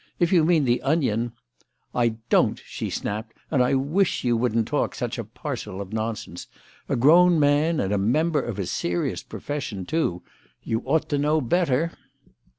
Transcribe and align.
"If 0.17 0.33
you 0.33 0.43
mean 0.43 0.65
the 0.65 0.81
onion" 0.81 1.33
"I 1.93 2.15
don't!" 2.31 2.59
she 2.65 2.89
snapped; 2.89 3.35
"and 3.51 3.61
I 3.61 3.75
wish 3.75 4.23
you 4.23 4.35
wouldn't 4.35 4.67
talk 4.67 4.95
such 4.95 5.19
a 5.19 5.23
parcel 5.23 5.79
of 5.79 5.93
nonsense. 5.93 6.47
A 6.89 6.95
grown 6.95 7.39
man 7.39 7.79
and 7.79 7.93
a 7.93 7.99
member 7.99 8.41
of 8.41 8.57
a 8.57 8.65
serious 8.65 9.21
profession, 9.21 9.85
too! 9.85 10.23
You 10.63 10.81
ought 10.87 11.07
to 11.09 11.19
know 11.19 11.39
better." 11.39 11.91